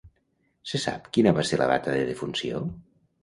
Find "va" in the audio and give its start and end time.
1.39-1.45